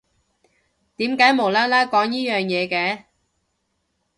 [0.95, 3.03] 點解無啦啦講呢樣嘢嘅？